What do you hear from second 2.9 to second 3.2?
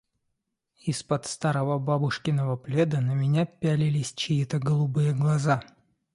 на